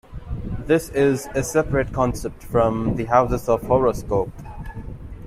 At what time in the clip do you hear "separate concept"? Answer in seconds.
1.43-2.41